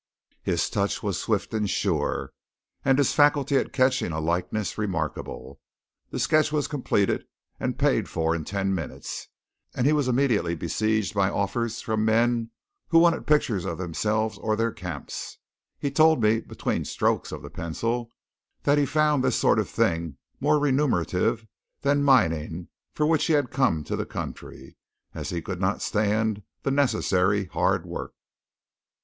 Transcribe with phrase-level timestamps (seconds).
[0.41, 2.33] His touch was swift and sure,
[2.83, 5.59] and his faculty at catching a likeness remarkable.
[6.09, 7.25] The sketch was completed
[7.59, 9.27] and paid for in ten minutes;
[9.75, 12.49] and he was immediately besieged by offers from men
[12.87, 15.37] who wanted pictures of themselves or their camps.
[15.77, 18.09] He told me, between strokes of the pencil,
[18.63, 21.45] that he found this sort of thing more remunerative
[21.81, 24.77] than the mining for which he had come to the country,
[25.13, 28.13] as he could not stand the necessary hard work.